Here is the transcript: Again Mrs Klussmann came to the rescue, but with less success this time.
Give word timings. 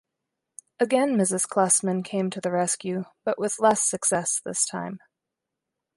Again 0.79 1.15
Mrs 1.15 1.47
Klussmann 1.47 2.03
came 2.03 2.31
to 2.31 2.41
the 2.41 2.49
rescue, 2.49 3.03
but 3.23 3.37
with 3.37 3.59
less 3.59 3.83
success 3.87 4.41
this 4.43 4.65
time. 4.65 4.99